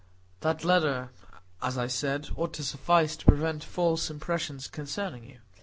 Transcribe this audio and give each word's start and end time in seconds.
"That 0.39 0.63
letter, 0.63 1.11
as 1.61 1.77
I 1.77 1.85
said, 1.85 2.29
ought 2.35 2.55
to 2.55 2.63
suffice 2.63 3.15
to 3.17 3.25
prevent 3.25 3.63
false 3.63 4.09
impressions 4.09 4.67
concerning 4.67 5.25
you. 5.29 5.41